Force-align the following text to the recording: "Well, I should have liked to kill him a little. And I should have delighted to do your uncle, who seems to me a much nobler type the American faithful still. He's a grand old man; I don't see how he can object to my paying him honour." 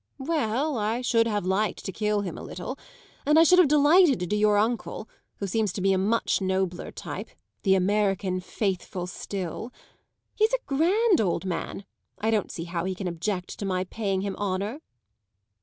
"Well, 0.17 0.79
I 0.79 1.01
should 1.01 1.27
have 1.27 1.45
liked 1.45 1.85
to 1.85 1.91
kill 1.91 2.21
him 2.21 2.35
a 2.35 2.41
little. 2.41 2.75
And 3.23 3.37
I 3.37 3.43
should 3.43 3.59
have 3.59 3.67
delighted 3.67 4.19
to 4.21 4.25
do 4.25 4.35
your 4.35 4.57
uncle, 4.57 5.07
who 5.37 5.45
seems 5.45 5.71
to 5.73 5.81
me 5.83 5.93
a 5.93 5.99
much 5.99 6.41
nobler 6.41 6.91
type 6.91 7.29
the 7.61 7.75
American 7.75 8.39
faithful 8.39 9.05
still. 9.05 9.71
He's 10.33 10.53
a 10.53 10.59
grand 10.65 11.21
old 11.21 11.45
man; 11.45 11.85
I 12.17 12.31
don't 12.31 12.49
see 12.51 12.63
how 12.63 12.85
he 12.85 12.95
can 12.95 13.07
object 13.07 13.59
to 13.59 13.65
my 13.67 13.83
paying 13.83 14.21
him 14.21 14.35
honour." 14.37 14.81